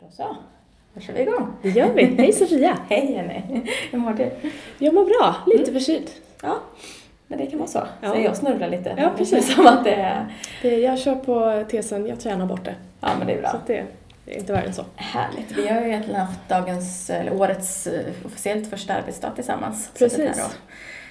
[0.00, 0.36] Då så,
[0.94, 1.52] då kör vi igång.
[1.62, 2.04] Det gör vi.
[2.04, 2.78] Hej Sofia!
[2.88, 4.30] Hej Jenny, hur mår du?
[4.78, 6.10] Jag mår bra, lite förkyld.
[6.42, 6.56] Ja,
[7.26, 7.82] men det kan vara så.
[8.00, 8.12] Ja.
[8.12, 8.94] Så jag snurrar lite.
[8.98, 9.54] Ja, precis.
[9.54, 10.26] som att det är...
[10.62, 12.74] Det, jag kör på tesen, jag tränar bort det.
[13.00, 13.50] Ja, men det är bra.
[13.50, 13.84] Så det,
[14.24, 14.84] det är inte värre än så.
[14.96, 15.52] Härligt.
[15.58, 19.90] Vi har ju egentligen haft dagens, eller årets eh, officiellt första arbetsdag tillsammans.
[19.98, 20.56] Precis.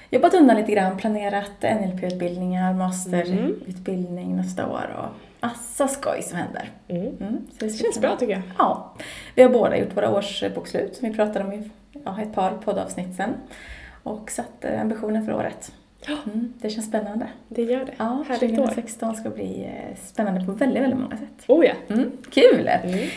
[0.09, 2.77] Jobbat undan lite grann, planerat NLP-utbildningar, Mm.
[2.77, 6.69] masterutbildning nästa år och massa skoj som händer.
[6.87, 7.07] Mm.
[7.07, 8.41] Mm, så Det känns bra tycker jag.
[8.57, 8.93] Ja.
[9.35, 11.69] Vi har båda gjort våra årsbokslut som vi pratade om i
[12.05, 13.33] ja, ett par poddavsnitt sen.
[14.03, 15.71] Och satt eh, ambitionen för året.
[16.07, 17.27] Mm, det känns spännande.
[17.47, 17.91] Det gör det.
[17.97, 18.67] Ja, Härligt år.
[18.67, 21.45] 2016 ska bli eh, spännande på väldigt, väldigt många sätt.
[21.47, 21.73] Oh ja.
[21.87, 22.67] Mm, kul!
[22.67, 23.09] Mm.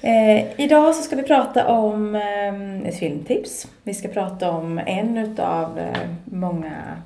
[0.00, 3.66] Eh, idag så ska vi prata om eh, ett filmtips.
[3.82, 7.02] Vi ska prata om en utav eh, många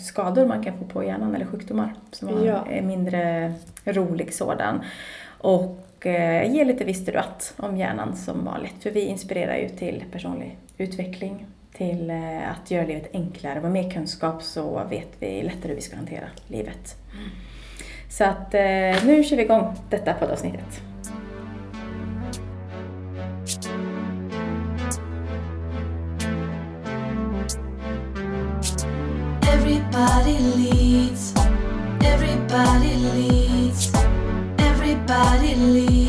[0.00, 2.66] skador man kan få på hjärnan, eller sjukdomar, som har Ja.
[2.70, 3.52] en mindre
[3.84, 4.80] rolig sådan.
[5.38, 9.68] Och eh, ge lite visste du att om hjärnan som vanligt, för vi inspirerar ju
[9.68, 13.60] till personlig utveckling, till eh, att göra livet enklare.
[13.60, 16.96] Med mer kunskap så vet vi lättare hur vi ska hantera livet.
[18.10, 20.80] Så att eh, nu kör vi igång detta poddavsnittet.
[29.58, 31.34] Everybody leads.
[32.04, 33.92] Everybody leads.
[34.56, 36.07] Everybody leads.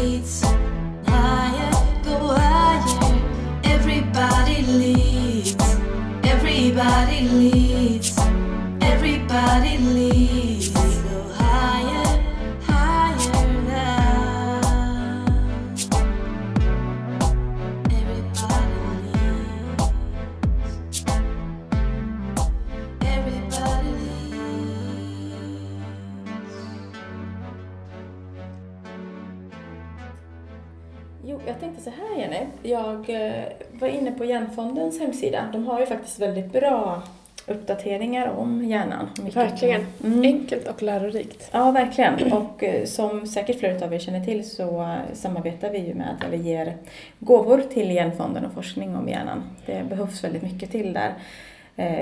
[32.63, 35.49] Jag eh, var inne på Hjärnfondens hemsida.
[35.53, 37.02] De har ju faktiskt väldigt bra
[37.47, 39.09] uppdateringar om hjärnan.
[39.33, 39.86] Verkligen.
[40.03, 40.21] Mm.
[40.21, 41.49] Enkelt och lärorikt.
[41.52, 42.33] Ja, verkligen.
[42.33, 46.23] Och eh, som säkert flera av er känner till så eh, samarbetar vi ju med,
[46.27, 46.77] eller ger
[47.19, 49.43] gåvor till Hjärnfonden och forskning om hjärnan.
[49.65, 51.14] Det behövs väldigt mycket till där.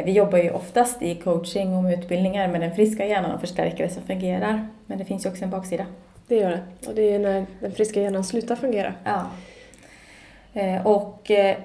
[0.05, 3.89] Vi jobbar ju oftast i coaching och med utbildningar med den friska hjärnan och förstärkare
[3.89, 4.67] som fungerar.
[4.85, 5.85] Men det finns ju också en baksida.
[6.27, 6.87] Det gör det.
[6.87, 8.93] Och det är när den friska hjärnan slutar fungera.
[9.03, 9.25] Ja.
[10.57, 11.57] Eh, Och eh,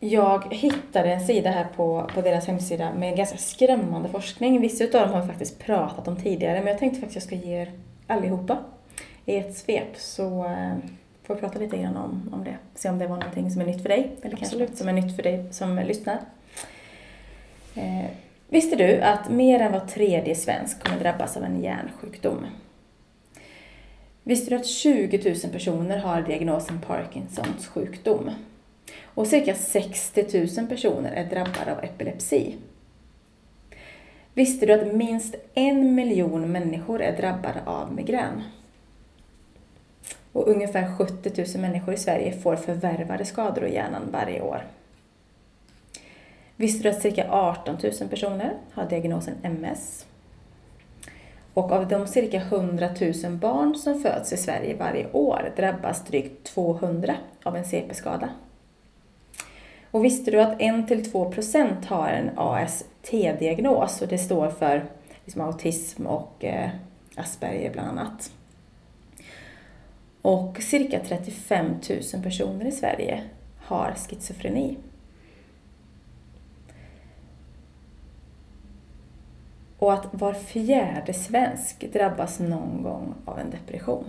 [0.00, 4.60] jag hittade en sida här på, på deras hemsida med ganska skrämmande forskning.
[4.60, 7.40] Vissa utav dem har vi faktiskt pratat om tidigare, men jag tänkte faktiskt att jag
[7.40, 7.72] ska ge er
[8.06, 8.58] allihopa
[9.26, 9.96] i ett svep.
[9.96, 10.74] Så eh,
[11.22, 12.56] får vi prata lite grann om, om det.
[12.74, 14.68] Se om det var någonting som är nytt för dig, eller kanske Absolut.
[14.68, 16.18] något som är nytt för dig som lyssnar.
[17.74, 18.10] Eh,
[18.48, 22.46] visste du att mer än var tredje svensk kommer drabbas av en hjärnsjukdom?
[24.30, 28.30] Visste du att 20 000 personer har diagnosen Parkinsons sjukdom?
[29.04, 32.56] Och cirka 60 000 personer är drabbade av epilepsi.
[34.34, 38.42] Visste du att minst en miljon människor är drabbade av migrän?
[40.32, 44.66] Och ungefär 70 000 människor i Sverige får förvärvade skador i hjärnan varje år.
[46.56, 50.06] Visste du att cirka 18 000 personer har diagnosen MS?
[51.60, 52.88] Och av de cirka 100
[53.24, 58.28] 000 barn som föds i Sverige varje år drabbas drygt 200 av en CP-skada.
[59.90, 64.84] Och visste du att 1-2% har en AST-diagnos och det står för
[65.24, 66.70] liksom autism och eh,
[67.16, 68.32] Asperger bland annat.
[70.22, 71.66] Och cirka 35
[72.14, 73.22] 000 personer i Sverige
[73.58, 74.76] har schizofreni.
[79.80, 84.04] Och att var fjärde svensk drabbas någon gång av en depression.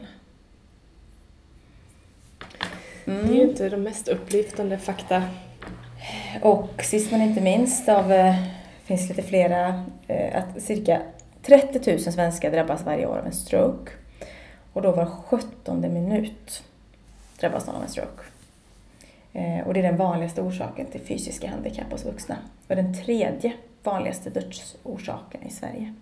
[3.05, 5.23] Det är ju inte de mest upplyftande fakta.
[6.41, 8.35] Och sist men inte minst av, eh,
[8.83, 11.01] finns lite flera, eh, att cirka
[11.43, 13.91] 30 000 svenskar drabbas varje år av en stroke.
[14.73, 16.63] Och då var 17 minut
[17.39, 18.23] drabbas någon av en stroke.
[19.33, 22.37] Eh, Och det är den vanligaste orsaken till fysiska handikapp hos vuxna.
[22.67, 25.93] Och den tredje vanligaste dödsorsaken i Sverige.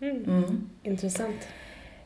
[0.00, 0.24] Mm.
[0.24, 0.70] Mm.
[0.82, 1.48] Intressant.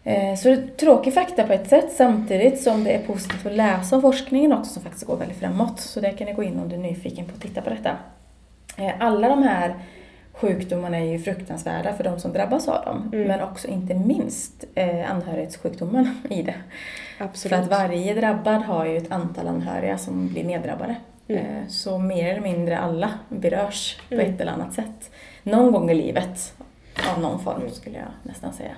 [0.05, 3.53] Eh, Så det är tråkig fakta på ett sätt samtidigt som det är positivt att
[3.53, 5.81] läsa om forskningen också som faktiskt går väldigt framåt.
[5.81, 7.97] Så där kan ni gå in om du är nyfiken på att titta på detta.
[8.77, 9.75] Eh, Alla de här
[10.33, 13.11] sjukdomarna är ju fruktansvärda för de som drabbas av dem.
[13.13, 13.29] Mm.
[13.29, 16.55] Men också inte minst eh, anhörighetssjukdomen i det.
[17.19, 17.55] Absolut.
[17.57, 20.97] För att varje drabbad har ju ett antal anhöriga som blir neddrabbade.
[21.29, 21.47] Mm.
[21.57, 24.35] Eh, Så mer eller mindre alla berörs på Mm.
[24.35, 25.11] ett eller annat sätt.
[25.43, 26.55] Någon gång i livet
[27.15, 28.73] av någon form skulle jag nästan säga.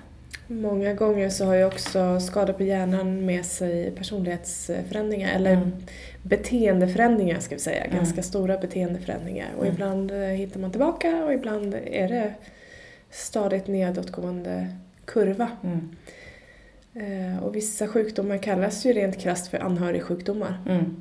[0.47, 5.71] Många gånger så har ju också skador på hjärnan med sig personlighetsförändringar eller Mm.
[6.23, 7.85] beteendeförändringar ska vi säga.
[7.85, 7.97] Mm.
[7.97, 9.49] Ganska stora beteendeförändringar.
[9.59, 9.75] Och Mm.
[9.75, 12.35] ibland eh, hittar man tillbaka och ibland är det
[13.11, 15.49] stadigt nedåtgående kurva.
[15.65, 15.91] Mm.
[16.95, 20.55] Eh, Och vissa sjukdomar kallas ju rent krasst för anhörigsjukdomar.
[20.69, 20.97] Mm.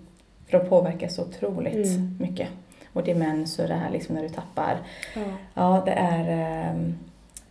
[0.50, 2.18] För de påverkar så otroligt Mm.
[2.20, 2.48] mycket.
[2.94, 4.78] Och demens och det här liksom när du tappar.
[5.16, 5.22] Ja.
[5.54, 6.96] Ja, det är, ehm,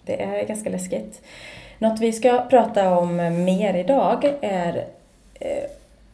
[0.04, 1.22] det är ganska läskigt.
[1.78, 4.84] Något vi ska prata om mer idag är
[5.34, 5.64] eh,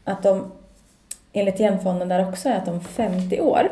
[0.05, 0.53] att de,
[1.33, 3.71] enligt Genfonden där också, är att om 50 år,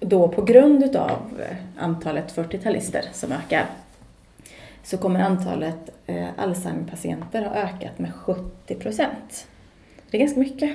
[0.00, 1.10] då på grund utav
[1.50, 3.64] eh, antalet 40-talister som ökar,
[4.82, 9.46] så kommer antalet eh, Alzheimer-patienter ha ökat med 70 procent.
[10.10, 10.70] Det är ganska mycket.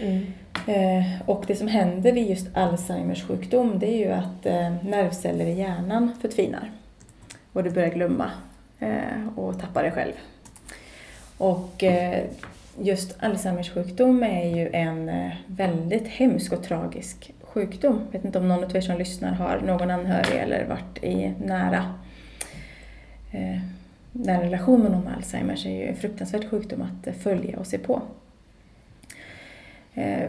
[0.00, 0.26] Mm.
[0.66, 5.46] Eh, och det som händer vid just Alzheimers sjukdom det är ju att eh, nervceller
[5.46, 6.70] i hjärnan förtvinar.
[7.52, 8.30] Och du börjar glömma
[8.80, 10.12] eh, och tappa dig själv.
[11.38, 11.84] Och
[12.80, 18.00] just Alzheimers sjukdom är ju en väldigt hemsk och tragisk sjukdom.
[18.04, 21.34] Jag vet inte om någon av er som lyssnar har någon anhörig eller varit i
[21.44, 21.94] nära
[24.12, 27.78] nära relation med någon med Alzheimers är ju en fruktansvärd sjukdom att följa och se
[27.78, 28.02] på.
[29.96, 30.28] Eh,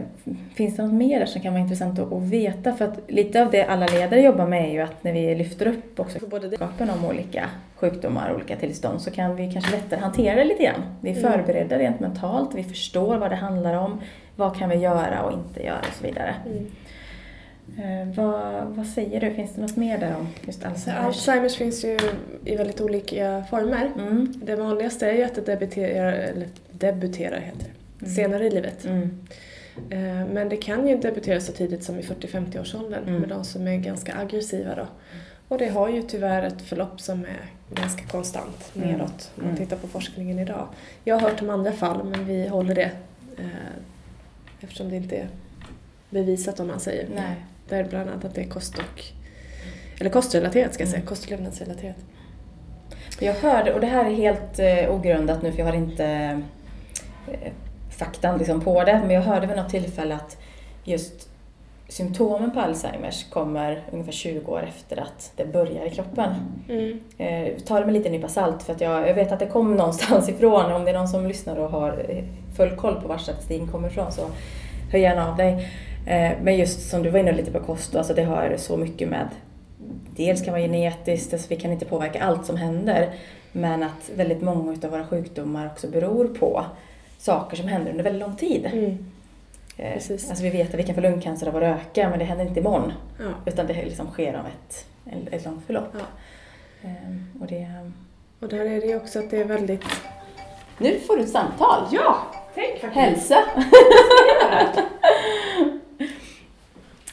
[0.54, 2.72] Finns det något mer där som kan vara intressant att veta?
[2.72, 5.66] För att lite av det alla ledare jobbar med är ju att när vi lyfter
[5.66, 10.34] upp också kunskapen om olika sjukdomar och olika tillstånd så kan vi kanske lättare hantera
[10.34, 10.82] det lite grann.
[11.00, 11.32] Vi är Mm.
[11.32, 14.00] förberedda rent mentalt, vi förstår vad det handlar om,
[14.36, 16.34] vad kan vi göra och inte göra och så vidare.
[16.46, 16.66] Mm.
[17.78, 21.04] Eh, vad, vad säger du, finns det något mer där om just Alzheimers?
[21.06, 21.98] Alzheimers finns ju
[22.44, 23.90] i väldigt olika former.
[23.98, 24.32] Mm.
[24.44, 28.14] Det vanligaste är ju att det debuterar, eller debuterar heter det, Mm.
[28.14, 28.84] senare i livet.
[29.90, 33.20] Eh, Men det kan ju debutera så tidigt som i 40-50-årsåldern Mm.
[33.20, 34.86] med de som är ganska aggressiva då.
[35.48, 37.50] Och det har ju tyvärr ett förlopp som är
[37.82, 38.88] ganska konstant Mm.
[38.88, 39.56] nedåt om man Mm.
[39.56, 40.68] tittar på forskningen idag.
[41.04, 42.90] Jag har hört om andra fall men vi håller det
[43.38, 43.46] eh,
[44.60, 45.28] eftersom det inte är
[46.10, 47.08] bevisat om man säger.
[47.14, 47.34] Nej.
[47.68, 49.04] Där bland annat att det är kost och
[50.00, 51.08] eller kostrelaterat ska jag säga, Mm.
[51.08, 51.96] kost och levnadsrelaterat.
[53.20, 56.04] Jag hörde, och det här är helt eh, ogrundat nu för jag har inte
[57.26, 57.52] eh,
[57.98, 60.36] faktan liksom på det, men jag hörde vid något tillfälle att
[60.84, 61.28] just
[61.88, 66.30] symptomen på Alzheimers kommer ungefär 20 år efter att det börjar i kroppen.
[66.68, 67.00] Mm.
[67.18, 69.74] Eh, ta det med lite nypa salt för att jag, jag vet att det kom
[69.74, 70.72] någonstans ifrån.
[70.72, 72.04] Om det är någon som lyssnar och har
[72.56, 74.22] full koll på var statistiken kommer ifrån så
[74.92, 75.52] hör gärna av dig.
[76.06, 79.08] Eh, men just som du var inne lite på kost, alltså det har så mycket
[79.08, 79.28] med
[80.16, 83.14] Dels kan vara genetiskt, alltså vi kan inte påverka allt som händer.
[83.52, 86.64] Men att väldigt många av våra sjukdomar också beror på
[87.18, 88.66] saker som händer under väldigt lång tid.
[88.66, 88.98] Mm.
[89.76, 90.28] Eh, Precis.
[90.28, 92.60] Alltså vi vet att vi kan få lungcancer av att röka men det händer inte
[92.60, 92.92] imorgon.
[93.18, 93.24] Ja.
[93.46, 94.86] Utan det liksom sker av ett,
[95.30, 95.92] ett långt förlopp.
[95.92, 96.04] Ja.
[96.88, 97.68] Ehm, och det...
[98.40, 99.84] Och där är det ju också att det är väldigt...
[100.78, 101.82] Nu får du ett samtal!
[101.90, 102.16] Ja!
[102.54, 102.94] Tänk!
[102.94, 103.36] Hälsa!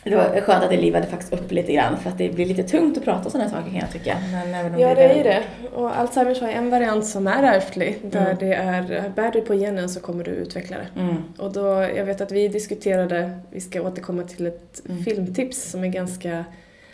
[0.03, 2.63] Det var skönt att det livade faktiskt upp lite grann för att det blir lite
[2.63, 4.17] tungt att prata om sådana saker kan jag tycka.
[4.31, 5.43] Men även om Ja, det är ju det.
[5.73, 7.99] Och Alzheimers har en variant som är ärftlig.
[8.03, 8.37] Där Mm.
[8.39, 11.01] det är, bär du på genen så kommer du utveckla det.
[11.01, 11.15] Mm.
[11.37, 15.03] Och då, jag vet att vi diskuterade, vi ska återkomma till ett Mm.
[15.03, 16.45] filmtips som är ganska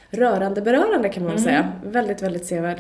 [0.10, 1.54] rörande berörande kan man väl Mm.
[1.54, 1.72] säga.
[1.84, 2.80] Väldigt, väldigt sevärd.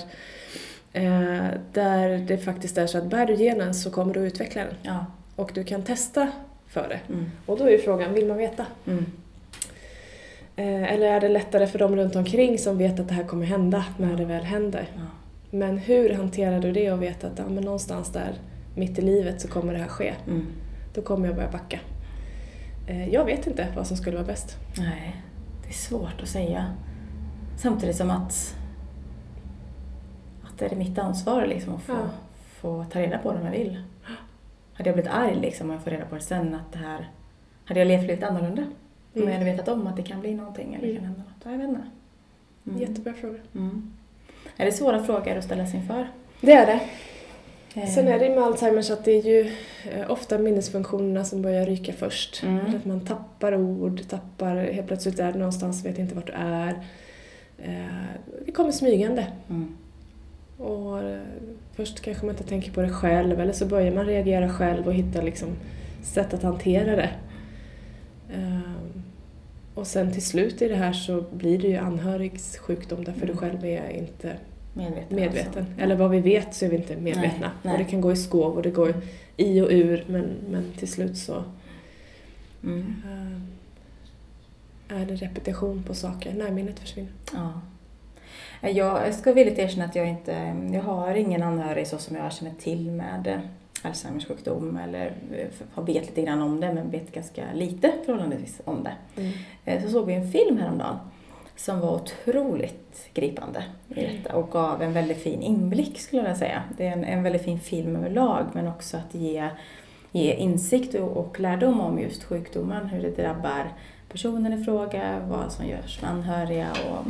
[0.93, 1.43] Eh,
[1.73, 4.73] där det faktiskt är så att bär du genen så kommer du utveckla den.
[4.83, 5.05] Ja.
[5.35, 6.27] Och du kan testa
[6.67, 7.13] för det.
[7.13, 7.31] Mm.
[7.45, 8.65] Och då är ju frågan, vill man veta?
[10.59, 13.45] Eh, eller är det lättare för dem runt omkring som vet att det här kommer
[13.45, 14.89] hända när det väl händer?
[14.95, 15.01] Ja.
[15.51, 18.33] Men hur hanterar du det och vet att ja, men någonstans där
[18.75, 20.13] mitt i livet så kommer det här ske?
[20.27, 20.45] Mm.
[20.93, 21.79] Då kommer jag börja backa.
[22.87, 24.57] Eh, jag vet inte vad som skulle vara bäst.
[24.77, 25.15] Nej,
[25.63, 26.73] det är svårt att säga.
[27.57, 28.55] Samtidigt som att,
[30.43, 32.09] att det är mitt ansvar liksom att få, Ja.
[32.61, 33.83] få ta reda på det om jag vill.
[34.73, 37.09] Hade jag blivit arg liksom, om jag får reda på det sen att det här...
[37.65, 38.63] Hade jag levt livet annorlunda?
[39.13, 39.33] Om Mm.
[39.33, 40.95] jag hade vetat om att det kan bli någonting eller Mm.
[40.97, 41.41] kan hända något.
[41.43, 41.81] Ja, Jag vet inte.
[42.67, 42.81] Mm.
[42.81, 43.39] Jättebra fråga.
[43.55, 43.91] Mm.
[44.57, 46.07] Är det svåra frågor att ställa sig inför?
[46.41, 46.79] Det är det.
[47.81, 49.51] Eh, Sen är det med Alzheimers att det är ju
[49.91, 52.43] eh, ofta minnesfunktionerna som börjar ryka först.
[52.43, 52.75] Mm.
[52.75, 56.79] Att man tappar ord, tappar, helt plötsligt är du någonstans, vet inte vart du är.
[57.57, 57.85] Eh,
[58.45, 59.27] Det kommer smygande.
[59.49, 59.77] Mm.
[60.57, 61.01] Och
[61.75, 64.93] först kanske man inte tänker på det själv eller så börjar man reagera själv och
[64.93, 65.47] hitta liksom
[66.03, 67.09] sätt att hantera det.
[69.79, 73.31] Och sen till slut i det här så blir det ju anhörigs sjukdom därför du
[73.33, 73.37] Mm.
[73.37, 74.35] själv är inte
[74.73, 75.15] Medveten.
[75.15, 75.65] medveten.
[75.67, 75.81] alltså.
[75.83, 77.29] Eller vad vi vet så är vi inte medvetna.
[77.39, 77.73] Nej, nej.
[77.73, 78.93] Och det kan gå i skov och det går
[79.37, 81.43] i och ur men, men till slut så
[82.63, 82.95] Mm.
[83.11, 83.47] ehm,
[85.01, 86.33] är det repetition på saker.
[86.33, 87.11] Närminnet försvinner.
[87.33, 87.61] Ja.
[88.69, 92.53] Jag ska villigt erkänna att jag inte, jag har ingen anhörig så som jag känner
[92.59, 93.41] till med
[93.83, 98.61] Alzheimers sjukdom eller eh, har vet lite grann om det men vet ganska lite förhållandevis
[98.65, 99.21] om det.
[99.21, 99.31] Mm.
[99.65, 100.97] Eh, Så såg vi en film häromdagen
[101.55, 106.37] som var otroligt gripande i detta och gav en väldigt fin inblick skulle jag vilja
[106.39, 106.63] säga.
[106.77, 109.49] Det är en, en väldigt fin film överlag men också att ge,
[110.11, 113.71] ge insikt och, och lärdom om just sjukdomen, hur det drabbar
[114.11, 117.05] personen i fråga, vad som görs med anhöriga och,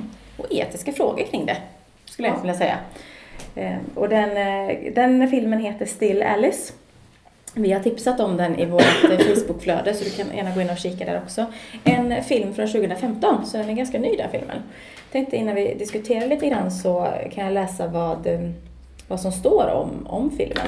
[0.46, 1.58] och etiska frågor kring det,
[2.06, 2.42] skulle jag Ja.
[2.42, 2.78] vilja säga.
[3.56, 6.74] Ehm, och den, eh, den filmen heter Still Alice.
[7.54, 10.70] Vi har tipsat om den i vårt eh, Facebookflöde så du kan gärna gå in
[10.70, 11.46] och kika där också.
[11.84, 14.58] En film från 2015, så den är ganska ny den filmen.
[15.12, 18.50] Tänkte innan vi diskuterar lite grann så kan jag läsa vad, eh,
[19.08, 20.68] vad som står om, om filmen.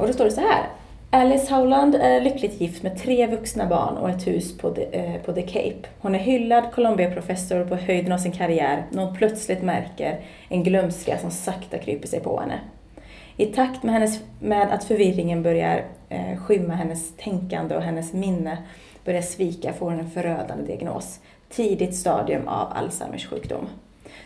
[0.00, 0.66] Och då står det så här.
[1.14, 5.22] Alice Howland är lyckligt gift med tre vuxna barn och ett hus på The, eh,
[5.22, 5.88] på The Cape.
[6.00, 11.18] Hon är hyllad Columbia-professor på höjden av sin karriär när hon plötsligt märker en glömska
[11.18, 12.60] som sakta kryper sig på henne.
[13.36, 18.58] I takt med, hennes, med att förvirringen börjar eh, skymma hennes tänkande och hennes minne
[19.04, 21.20] börjar svika får hon en förödande diagnos.
[21.48, 23.68] Tidigt stadium av Alzheimers sjukdom.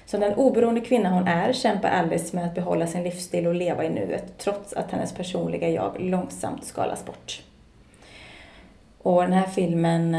[0.06, 3.84] Som den oberoende kvinna hon är kämpar Alice med att behålla sin livsstil och leva
[3.84, 7.42] i nuet trots att hennes personliga jag långsamt skalas bort.
[9.02, 10.14] Och den här filmen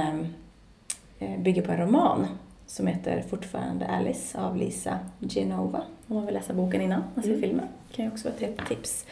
[1.20, 2.28] eh, bygger på en roman
[2.68, 5.82] som heter Fortfarande Alice av Lisa Genova.
[6.08, 7.42] Om man vill läsa boken innan man ser Mm.
[7.42, 9.06] filmen kan ju också vara ett tips.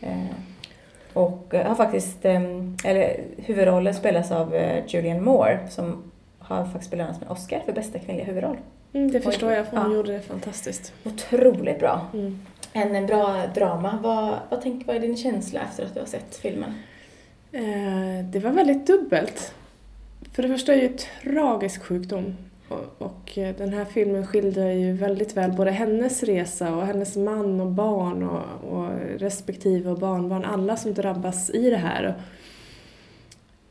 [0.00, 0.18] Eh,
[1.12, 2.40] Och eh, har faktiskt, eh,
[2.84, 6.02] eller huvudrollen spelas av eh, Julianne Moore som
[6.38, 8.56] har faktiskt belönats med Oscar för bästa kvinnliga huvudroll.
[8.92, 9.96] Mm, det förstår jag, för hon Ja.
[9.96, 10.92] gjorde det fantastiskt.
[11.04, 12.06] Otroligt bra.
[12.14, 12.38] Mm.
[12.72, 13.98] En, bra drama.
[14.02, 16.74] Vad, vad, tänk, vad är din känsla efter att du har sett filmen?
[17.52, 19.54] Eh, det var väldigt dubbelt.
[20.32, 20.96] För det första är det ju
[21.32, 22.36] tragisk sjukdom.
[22.68, 27.16] Och, och eh, den här filmen skildrar ju väldigt väl både hennes resa och hennes
[27.16, 30.44] man och barn och, och respektive och barnbarn.
[30.44, 32.06] Alla som drabbas i det här.
[32.06, 32.14] Och,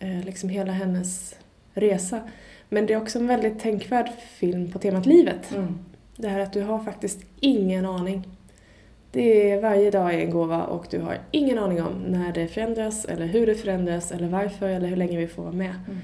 [0.07, 1.35] eh, liksom hela hennes
[1.73, 2.19] resa.
[2.69, 5.51] Men det är också en väldigt tänkvärd film på temat livet.
[5.51, 5.79] Mm.
[6.15, 8.27] Det här att du har faktiskt ingen aning.
[9.11, 12.47] Det är varje dag är en gåva och du har ingen aning om när det
[12.47, 15.75] förändras eller hur det förändras eller varför eller hur länge vi får vara med.
[15.87, 15.97] Mm.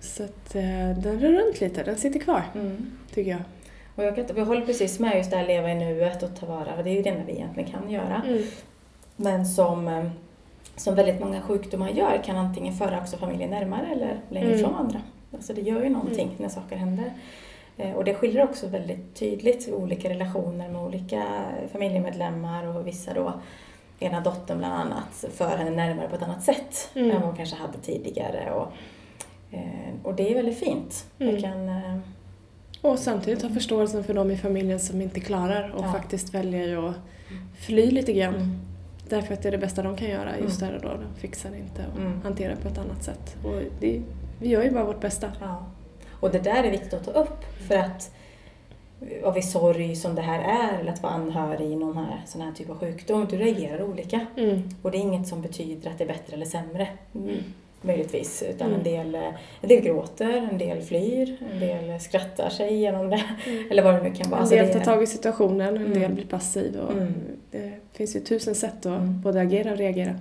[0.00, 0.62] Så att eh,
[1.02, 2.86] den rör runt lite, den sitter kvar Mm.
[3.14, 3.40] tycker jag.
[3.94, 6.46] Och jag, kan, jag håller precis med just det här leva i nuet och ta
[6.46, 6.82] vara.
[6.82, 8.22] Det är ju det enda vi egentligen kan göra.
[8.26, 8.42] Mm.
[9.16, 10.04] Men som, eh,
[10.76, 14.58] som väldigt många sjukdomar gör kan antingen föra också familjen närmare eller längre Mm.
[14.58, 15.00] ifrån varandra.
[15.32, 17.12] Alltså det gör ju någonting när saker händer.
[17.76, 23.32] Eh, Och det skiljer också väldigt tydligt olika relationer med olika familjemedlemmar och vissa då,
[24.00, 27.10] ena dottern bland annat, för henne närmare på ett annat sätt Mm.
[27.10, 28.50] än vad hon kanske hade tidigare.
[28.52, 28.72] Och,
[29.50, 31.06] eh, och det är väldigt fint.
[31.18, 31.42] Mm.
[31.42, 31.98] Kan, eh,
[32.82, 35.92] Och samtidigt ha förståelsen för de i familjen som inte klarar och Ja.
[35.92, 36.94] faktiskt väljer att
[37.60, 38.34] fly lite grann.
[38.34, 38.60] mm.
[39.08, 40.72] Därför att det är det bästa de kan göra just Mm.
[40.74, 41.02] där och då.
[41.04, 42.20] De fixar inte och Mm.
[42.22, 43.36] hanterar på ett annat sätt.
[43.44, 44.02] Och det,
[44.40, 45.32] vi gör ju bara vårt bästa.
[45.40, 45.66] Ja.
[46.20, 48.10] Och det där är viktigt att ta upp för att
[49.24, 52.40] av vid sorg som det här är eller att vara anhörig i någon här, sån
[52.40, 54.26] här typ av sjukdom, du reagerar olika.
[54.36, 54.62] Mm.
[54.82, 56.88] Och det är inget som betyder att det är bättre eller sämre.
[57.14, 57.36] Mm.
[57.82, 58.42] Möjligtvis.
[58.50, 58.78] Utan Mm.
[58.78, 59.14] en, del,
[59.60, 63.22] en del gråter, en del flyr, en del skrattar sig igenom det.
[63.46, 63.70] Mm.
[63.70, 64.40] Eller vad det nu kan vara.
[64.42, 66.00] En del tar tag i situationen, en Mm.
[66.00, 66.76] del blir passiv.
[66.80, 67.14] Och Mm.
[67.50, 69.20] Det finns ju tusen sätt att Mm.
[69.20, 70.14] både agera och reagera.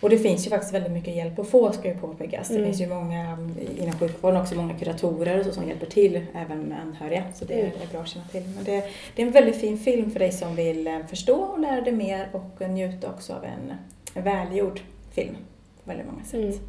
[0.00, 2.48] Och det finns ju faktiskt väldigt mycket hjälp att få ska ju påpekas.
[2.48, 2.66] Det Mm.
[2.66, 3.38] finns ju många
[3.78, 7.24] inom sjukvården också många kuratorer och så som hjälper till även med anhöriga.
[7.34, 7.72] Så det är, Mm.
[7.92, 8.42] bra att känna till.
[8.56, 8.84] Men det,
[9.16, 11.92] det är en väldigt fin film för dig som vill eh, förstå och lära dig
[11.92, 13.72] mer och njuta också av en,
[14.14, 14.80] en välgjord
[15.10, 15.36] film
[15.84, 16.60] på väldigt många sätt.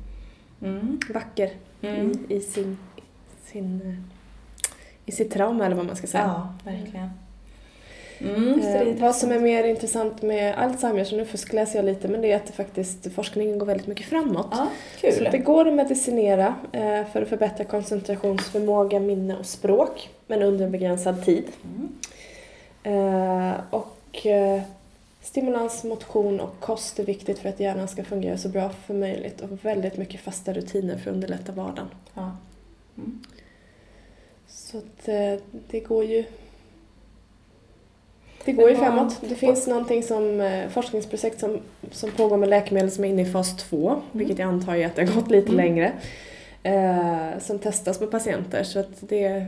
[0.61, 0.75] Mm.
[0.79, 0.99] Mm.
[1.13, 1.49] Vacker
[1.81, 2.11] Mm.
[2.29, 2.77] i, i, sin,
[3.45, 3.95] sin, eh,
[5.05, 6.23] i sitt trauma eller vad man ska säga.
[6.63, 7.09] Ja, verkligen.
[8.19, 11.85] Mm, så det Eh, vad som är mer intressant med Alzheimer, så nu fuskläser jag
[11.85, 14.47] lite, men det är att det faktiskt, forskningen går väldigt mycket framåt.
[14.51, 14.67] Ja,
[15.01, 15.27] Så kul.
[15.31, 20.71] det går att medicinera eh, för att förbättra koncentrationsförmåga, minne och språk, men under en
[20.71, 21.43] begränsad tid.
[21.63, 21.89] Mm.
[22.83, 24.61] Eh, och eh,
[25.21, 29.41] stimulans, motion och kost är viktigt för att hjärnan ska fungera så bra för möjligt
[29.41, 31.89] och väldigt mycket fasta rutiner för att underlätta vardagen.
[32.13, 32.31] Ja.
[32.97, 33.23] Mm.
[34.47, 35.35] Så att, eh,
[35.69, 36.23] det går ju
[38.45, 39.17] det går ju framåt.
[39.21, 41.59] Det finns någonting som eh, forskningsprojekt som,
[41.91, 44.95] som pågår med läkemedel som är inne i fas 2, vilket jag antar ju att
[44.95, 45.65] det har gått lite Mm.
[45.65, 45.91] längre,
[46.63, 48.63] eh, som testas på patienter.
[48.63, 49.45] Så att det,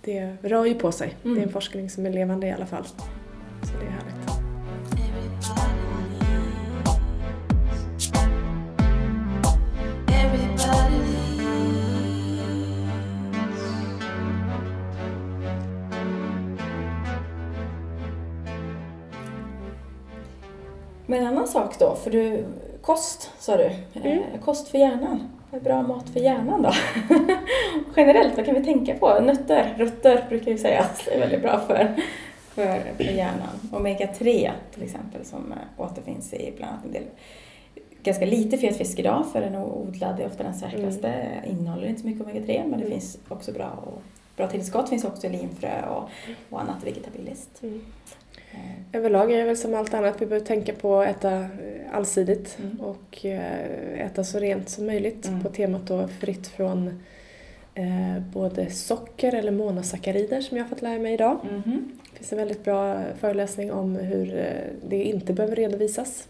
[0.00, 1.14] det rör ju på sig.
[1.24, 1.34] Mm.
[1.34, 2.84] Det är en forskning som är levande i alla fall.
[2.84, 4.31] Så det är härligt.
[21.12, 22.44] Men en annan sak då, för du,
[22.82, 23.70] kost sa du.
[23.94, 24.18] Mm.
[24.18, 25.28] Eh, kost för hjärnan.
[25.50, 26.72] Vad är bra mat för hjärnan då?
[27.96, 29.20] Generellt, vad kan vi tänka på?
[29.20, 30.86] Nötter, rötter brukar vi säga.
[31.04, 31.94] Det är väldigt bra för,
[32.54, 33.60] för, för hjärnan.
[33.72, 37.02] Omega-3 till exempel som eh, återfinns i bland annat en del
[38.02, 41.24] ganska lite fet fisk idag för den odlad är ofta den säkraste.
[41.46, 42.90] Innehåller inte så mycket omega-3 men det Mm.
[42.90, 44.02] finns också bra, och,
[44.36, 44.88] bra tillskott.
[44.88, 46.08] finns också i linfrö och,
[46.50, 47.62] och annat vegetabiliskt.
[47.62, 47.84] Mm.
[48.92, 51.46] Överlag är det väl som allt annat, vi behöver tänka på att äta eh,
[51.92, 52.80] allsidigt Mm.
[52.80, 55.42] och eh, äta så rent som möjligt Mm.
[55.42, 57.00] på temat då fritt från
[57.74, 61.38] eh, både socker eller monosackarider som jag har fått lära mig idag.
[61.52, 61.90] mhm.
[62.12, 64.46] Det finns en väldigt bra föreläsning om hur
[64.88, 66.28] det inte behöver redovisas.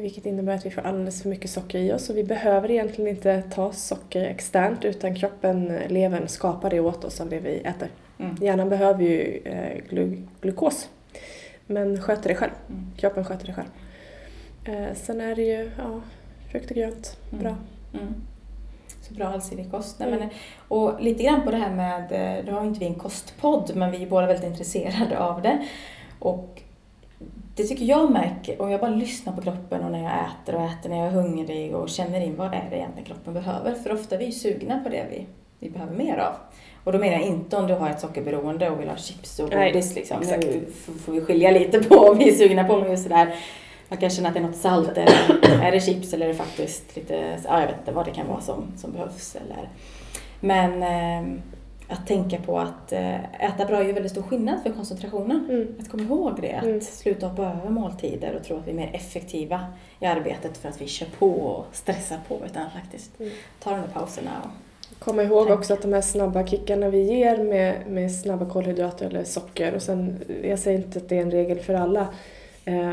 [0.00, 3.10] Vilket innebär att vi får alldeles för mycket socker i oss och vi behöver egentligen
[3.10, 7.56] inte ta socker externt utan kroppen, eh, levern, skapar det åt oss av det vi
[7.58, 7.88] äter.
[8.18, 8.36] Mm.
[8.40, 10.88] Hjärnan behöver ju eh, glu- glukos
[11.66, 12.52] men sköter det själv.
[12.68, 12.90] Mm.
[12.96, 13.68] Kroppen sköter det själv.
[14.64, 16.00] Eh, sen är det ju ja,
[16.52, 17.42] frukt och grönt, Mm.
[17.44, 17.56] bra.
[18.00, 18.14] Mm.
[19.02, 19.98] Så bra allsidig kost.
[19.98, 20.20] Nej, Mm.
[20.20, 20.28] men,
[20.68, 22.02] och lite grann på det här med,
[22.38, 25.42] eh, nu har ju inte vi en kostpodd, men vi är båda väldigt intresserade av
[25.42, 25.58] det.
[26.18, 26.62] Och
[27.54, 30.62] det tycker jag märker, om jag bara lyssnar på kroppen och när jag äter och
[30.62, 33.74] äter när jag är hungrig och känner in vad är det egentligen kroppen behöver.
[33.74, 35.26] För ofta är vi sugna på det vi,
[35.58, 36.34] vi behöver mer av.
[36.84, 39.50] Och då menar jag inte om du har ett sockerberoende och vill ha chips och
[39.50, 40.22] godis liksom.
[40.22, 40.46] exakt.
[40.46, 40.66] Nu
[41.04, 43.34] får vi skilja lite på vad vi är sugna på, men just sådär
[43.88, 46.34] man kan känna att det är något salt, eller är det chips eller är det
[46.34, 49.36] faktiskt lite, ja jag vet inte vad det kan vara som, som behövs.
[49.36, 49.68] Eller.
[50.40, 51.40] Men eh,
[51.90, 55.46] att tänka på att eh, äta bra är ju väldigt stor skillnad för koncentrationen.
[55.50, 55.74] Mm.
[55.80, 56.80] Att komma ihåg det, att Mm.
[56.80, 59.66] sluta hoppa över måltider och tro att vi är mer effektiva
[60.00, 63.32] i arbetet för att vi kör på och stressar på utan faktiskt Mm.
[63.62, 64.30] ta de där pauserna.
[64.44, 64.50] Och,
[64.98, 65.58] Komma ihåg Tänk.
[65.58, 69.82] också att de här snabba kickarna vi ger med, med snabba kolhydrater eller socker och
[69.82, 72.08] sen, jag säger inte att det är en regel för alla,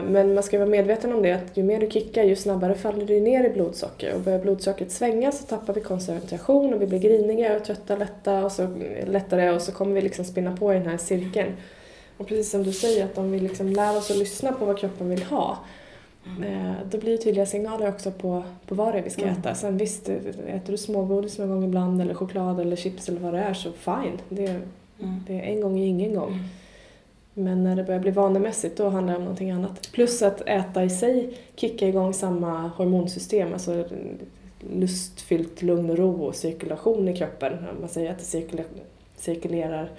[0.04, 3.06] men man ska vara medveten om det att ju mer du kickar ju snabbare faller
[3.06, 7.00] du ner i blodsocker och börjar blodsockret svänga så tappar vi koncentration och vi blir
[7.00, 8.68] griniga och trötta lätta och så,
[9.06, 11.52] lättare och så kommer vi liksom spinna på i den här cirkeln.
[12.18, 14.78] Och precis som du säger att om vi liksom lär oss att lyssna på vad
[14.80, 15.58] kroppen vill ha
[16.46, 19.34] Eh, Då blir det tydliga signaler också på, på vad det är vi ska Mm.
[19.38, 19.56] äta.
[19.56, 20.10] Sen visst,
[20.48, 23.72] äter du smågodis någon gång ibland eller choklad eller chips eller vad det är så
[23.72, 24.18] fine.
[24.30, 25.24] Det, mm.
[25.28, 26.40] det är en gång är ingen gång.
[27.40, 29.90] Men när det börjar bli vanemässigt då handlar det om någonting annat.
[29.92, 33.86] Plus att äta i sig kickar igång samma hormonsystem, alltså
[34.60, 37.54] lustfyllt lugn och ro och cirkulation i kroppen.
[37.80, 38.68] Man säger att det cirkulerar,
[39.16, 39.92] cirkulerar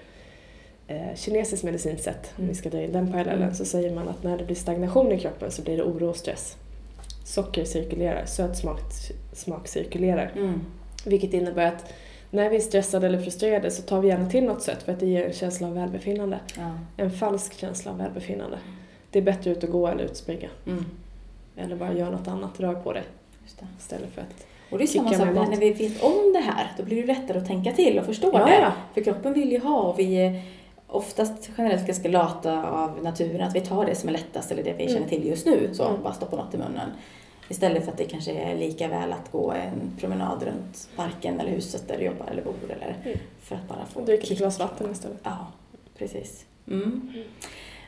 [0.87, 3.55] eh, kinesiskt medicinskt sett, om vi ska dra in den parallellen, Mm.
[3.55, 6.17] så säger man att när det blir stagnation i kroppen så blir det oro och
[6.17, 6.57] stress.
[7.25, 8.81] Socker cirkulerar, söt smak,
[9.33, 10.33] smak cirkulerar.
[10.37, 10.61] Mm.
[11.05, 11.93] Vilket innebär att
[12.31, 15.01] när vi är stressade eller frustrerade så tar vi gärna till något sätt för att
[15.01, 16.39] det ger en känsla av välbefinnande.
[16.57, 16.71] Ja.
[16.97, 18.59] En falsk känsla av välbefinnande.
[19.11, 20.49] Det är bättre ut att gå eller ut och springa.
[20.67, 20.85] Mm.
[21.57, 23.03] Eller bara göra något annat, rör på dig
[23.79, 24.47] istället för att...
[24.71, 27.39] Och det är samma sak när vi vet om det här, då blir det lättare
[27.39, 28.55] att tänka till och förstå Ja, det.
[28.61, 28.73] ja.
[28.95, 30.43] För kroppen vill ju ha och vi är
[30.87, 34.73] oftast generellt ganska lata av naturen, att vi tar det som är lättast eller det
[34.73, 34.95] vi Mm.
[34.95, 36.03] känner till just nu, så Mm.
[36.03, 36.91] bara stoppa något i munnen.
[37.49, 41.51] Istället för att det kanske är lika väl att gå en promenad runt parken eller
[41.51, 43.19] huset där du jobbar eller bor eller Mm.
[43.43, 45.19] för att bara få Dricka ett glas vatten istället.
[45.23, 45.47] Ja,
[45.99, 46.45] precis.
[46.71, 47.13] Mm.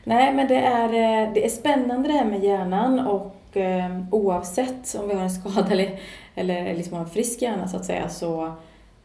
[0.04, 4.94] Nej, men det är, eh, det är spännande det här med hjärnan och eh, oavsett
[5.00, 5.98] om vi har en skada eller,
[6.34, 8.44] eller liksom har en frisk hjärna så att säga så,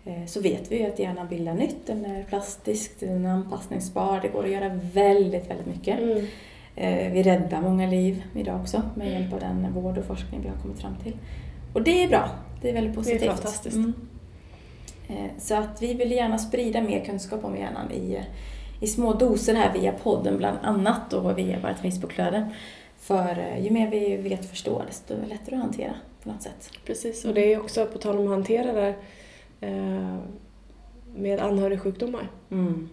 [0.05, 1.87] eh, så vet vi ju att hjärnan bildar nytt.
[1.87, 5.99] Den är plastisk, den är anpassningsbar, det går att göra väldigt, väldigt mycket.
[6.75, 10.47] Eh, vi räddar många liv idag också med hjälp av den vård och forskning vi
[10.49, 11.13] har kommit fram till.
[11.73, 12.29] Och det är bra,
[12.61, 13.29] det är väldigt positivt.
[13.29, 13.75] fantastiskt.
[13.75, 13.93] Mm.
[15.07, 18.19] Eh, Så att vi vill gärna sprida mer kunskap om hjärnan i,
[18.79, 22.51] i små doser här via podden bland annat och via vårt Facebookflöde.
[22.97, 26.69] För eh, ju mer vi vet och förstår desto lättare att hantera på något sätt.
[26.85, 28.95] Precis, och det är också på tal om att hantera det
[29.61, 30.17] eh,
[31.15, 32.29] med anhörigsjukdomar.
[32.51, 32.89] Mm.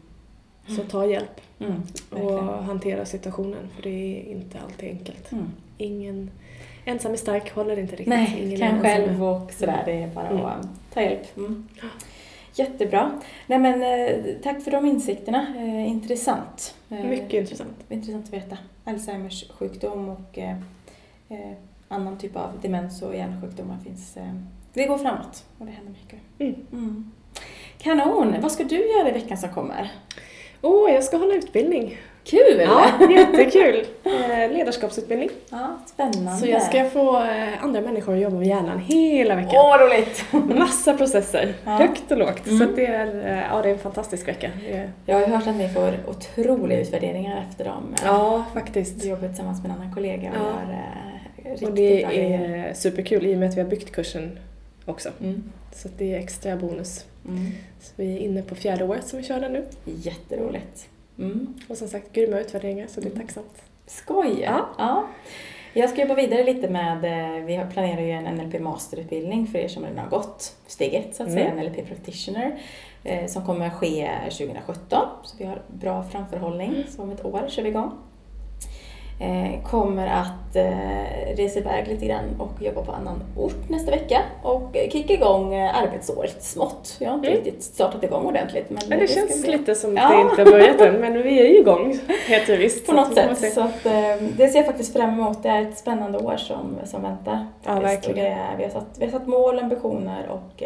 [0.69, 1.83] Så ta hjälp Mm.
[2.11, 5.33] och hantera situationen för det är inte alltid enkelt.
[5.33, 5.45] Mm.
[5.79, 6.31] Ingen
[6.85, 8.07] ensam är stark håller inte riktigt.
[8.09, 9.83] Nej, Ingen kan själv och sådär.
[9.87, 10.45] Det är bara Mm.
[10.45, 11.37] att ta hjälp.
[11.37, 11.69] Mm.
[12.55, 13.11] Jättebra.
[13.47, 15.47] Nej men eh, tack för de insikterna.
[15.57, 16.75] Eh, intressant.
[16.91, 17.77] Eh, Mycket intressant.
[17.89, 18.59] Intressant att veta.
[18.85, 20.57] Alzheimers sjukdom och eh,
[21.89, 24.17] annan typ av demens och hjärnsjukdomar finns.
[24.17, 24.35] Eh,
[24.73, 26.19] det går framåt och det händer mycket.
[26.39, 26.55] Mm.
[26.73, 27.11] Mm.
[27.79, 28.35] Kanon!
[28.41, 29.91] Vad ska du göra i veckan som kommer?
[30.63, 32.61] Åh, jag ska hålla utbildning Kul!
[32.61, 33.87] Ja, jättekul!
[34.05, 35.31] Eh, Ledarskapsutbildning.
[35.51, 36.37] Ja, spännande.
[36.41, 39.51] Så jag ska få eh, andra människor att jobba med hjärnan hela veckan.
[39.55, 40.25] Åh, vad roligt!
[40.59, 41.71] Massa processer, Ja.
[41.71, 42.47] högt och lågt.
[42.47, 42.59] Mm.
[42.59, 44.51] Så det, är, eh, ja, det är en fantastisk vecka.
[44.69, 47.95] Är- Jag har hört att ni får otroliga utvärderingar efter dem.
[48.05, 49.03] Ja, faktiskt.
[49.03, 51.51] Du jobbar tillsammans med en annan kollega och Ja.
[51.51, 54.39] gör Och det är superkul i och med att vi har byggt kursen
[54.85, 55.09] också.
[55.21, 55.43] Mm.
[55.73, 57.05] Så det är extra bonus.
[57.29, 57.47] Mm.
[57.81, 59.65] Så vi är inne på fjärde året som vi kör den nu.
[59.85, 60.89] Jätteroligt.
[61.19, 61.55] Mm.
[61.69, 63.23] Och som sagt, grymma utvärderingar så det är Mm.
[63.27, 63.63] tacksamt.
[63.87, 64.41] Skoj!
[64.43, 64.69] Ja.
[64.79, 65.07] Ja.
[65.75, 69.69] Jag ska jobba vidare lite med, eh, vi planerar ju en NLP masterutbildning för er
[69.69, 71.57] som redan har gått steget så att säga, Mm.
[71.65, 72.59] NLP practitioner,
[73.05, 75.09] eh, som kommer att ske 2017.
[75.25, 76.83] Så vi har bra framförhållning, Mm.
[76.89, 77.91] så om ett år kör vi igång.
[79.23, 84.21] Eh, kommer att eh, resa iväg lite grann och jobba på annan ort nästa vecka
[84.43, 86.97] och kicka igång eh, arbetsåret smått.
[86.99, 87.45] Jag har inte Mm.
[87.45, 88.71] riktigt startat igång ordentligt.
[88.71, 90.09] Men, Men det, ska känns bli- lite som Ja.
[90.09, 91.99] det inte har börjat än, men vi är ju igång,
[92.47, 92.87] det visst.
[92.87, 93.53] På något sätt.
[93.55, 93.83] Så att,
[94.37, 95.43] det ser jag faktiskt fram emot.
[95.43, 97.47] Det är ett spännande år som, som väntar.
[97.65, 98.25] Ja, verkligen.
[98.25, 100.63] Det vi, har satt, vi har satt mål, ambitioner och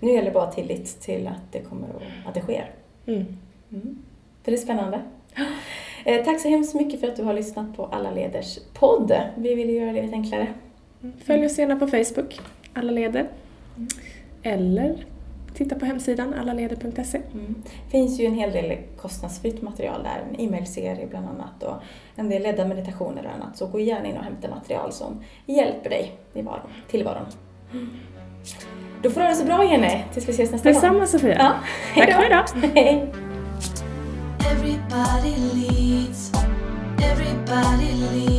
[0.00, 2.70] nu gäller det bara tillit till att det kommer att, att det sker.
[3.06, 3.26] Mm.
[3.72, 3.98] Mm.
[4.44, 5.00] För det är spännande.
[6.06, 9.12] Eh, tack så hemskt mycket för att du har lyssnat på Alla Leders podd.
[9.36, 10.46] Vi vill ju göra livet enklare.
[11.24, 12.40] Följ oss gärna på Facebook,
[12.74, 13.28] Alla Leder.
[14.42, 15.04] Eller
[15.54, 17.20] titta på hemsidan allaleder.se.
[17.32, 17.54] Mm.
[17.84, 21.74] Det finns ju en hel del kostnadsfritt material där, en e-mailserie bland annat och
[22.16, 23.56] en del ledda meditationer och annat.
[23.56, 27.26] Så gå gärna in och hämta material som hjälper dig i varon, tillvaron.
[29.02, 30.74] Då får du ha det så bra Jenny, tills vi ses nästa gång.
[30.74, 31.36] Detsamma Sofia!
[31.38, 31.54] Ja,
[31.94, 32.20] Tack hejdå.
[32.20, 32.72] för idag!
[32.74, 33.12] Hej!
[37.62, 38.35] somebody leave.